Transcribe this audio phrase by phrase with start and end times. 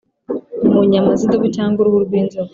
[0.71, 2.49] mu nyama z'idubu cyangwa uruhu rw'inzoka.